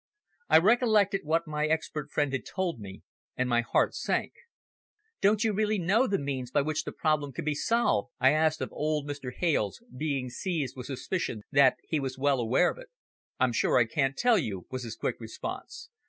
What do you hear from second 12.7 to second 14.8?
of it. "I'm sure I can't tell you,"